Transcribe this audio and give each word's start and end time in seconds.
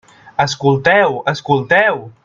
Escolteu, 0.45 1.21
escolteu! 1.33 2.05